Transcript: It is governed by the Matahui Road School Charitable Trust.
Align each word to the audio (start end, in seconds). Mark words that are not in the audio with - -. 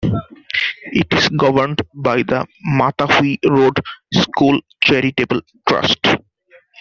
It 0.93 1.13
is 1.13 1.29
governed 1.29 1.83
by 1.93 2.23
the 2.23 2.47
Matahui 2.67 3.37
Road 3.47 3.79
School 4.11 4.59
Charitable 4.81 5.41
Trust. 5.69 5.99